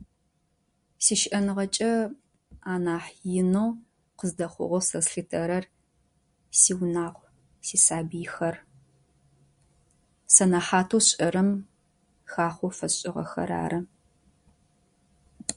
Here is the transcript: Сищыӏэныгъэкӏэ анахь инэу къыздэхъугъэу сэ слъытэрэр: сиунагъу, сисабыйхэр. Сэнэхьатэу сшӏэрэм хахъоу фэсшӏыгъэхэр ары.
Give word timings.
Сищыӏэныгъэкӏэ 1.04 1.92
анахь 2.72 3.10
инэу 3.40 3.70
къыздэхъугъэу 4.18 4.82
сэ 4.88 4.98
слъытэрэр: 5.06 5.64
сиунагъу, 6.60 7.26
сисабыйхэр. 7.66 8.56
Сэнэхьатэу 10.34 11.02
сшӏэрэм 11.06 11.50
хахъоу 12.30 12.72
фэсшӏыгъэхэр 12.78 13.50
ары. 13.64 13.80